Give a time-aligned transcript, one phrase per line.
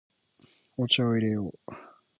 [0.77, 1.71] お茶を入れよう。